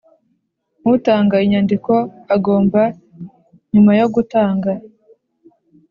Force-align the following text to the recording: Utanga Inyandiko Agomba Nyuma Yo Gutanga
Utanga 0.95 1.35
Inyandiko 1.45 1.93
Agomba 2.35 2.81
Nyuma 3.71 3.91
Yo 3.99 4.07
Gutanga 4.15 4.71